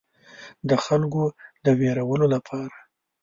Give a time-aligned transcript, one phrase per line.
[0.69, 1.23] د خلکو
[1.63, 2.77] د ویرولو لپاره.